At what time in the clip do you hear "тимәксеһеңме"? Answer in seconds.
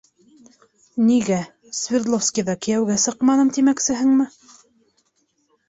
3.59-4.29